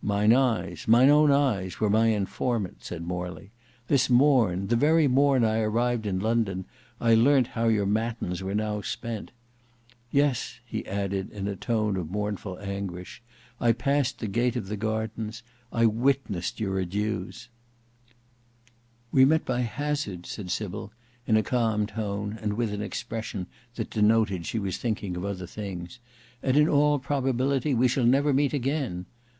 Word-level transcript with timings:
"Mine 0.00 0.32
eyes—mine 0.32 1.08
own 1.08 1.32
eyes—were 1.32 1.90
my 1.90 2.06
informant," 2.06 2.84
said 2.84 3.02
Morley. 3.02 3.50
"This 3.88 4.08
morn, 4.08 4.68
the 4.68 4.76
very 4.76 5.08
morn 5.08 5.42
I 5.44 5.58
arrived 5.58 6.06
in 6.06 6.20
London, 6.20 6.66
I 7.00 7.14
learnt 7.14 7.48
how 7.48 7.66
your 7.66 7.84
matins 7.84 8.44
were 8.44 8.54
now 8.54 8.80
spent. 8.82 9.32
Yes!" 10.12 10.60
he 10.64 10.86
added 10.86 11.32
in 11.32 11.48
a 11.48 11.56
tone 11.56 11.96
of 11.96 12.12
mournful 12.12 12.60
anguish, 12.60 13.22
"I 13.60 13.72
passed 13.72 14.20
the 14.20 14.28
gate 14.28 14.54
of 14.54 14.68
the 14.68 14.76
gardens; 14.76 15.42
I 15.72 15.86
witnessed 15.86 16.60
your 16.60 16.78
adieus." 16.78 17.48
"We 19.10 19.24
met 19.24 19.44
by 19.44 19.62
hazard," 19.62 20.26
said 20.26 20.52
Sybil, 20.52 20.92
in 21.26 21.36
a 21.36 21.42
calm 21.42 21.86
tone, 21.86 22.38
and 22.40 22.52
with 22.52 22.72
an 22.72 22.82
expression 22.82 23.48
that 23.74 23.90
denoted 23.90 24.46
she 24.46 24.60
was 24.60 24.78
thinking 24.78 25.16
of 25.16 25.24
other 25.24 25.48
things, 25.48 25.98
"and 26.40 26.56
in 26.56 26.68
all 26.68 27.00
probability 27.00 27.74
we 27.74 27.88
shall 27.88 28.06
never 28.06 28.32
meet 28.32 28.52
again. 28.54 29.06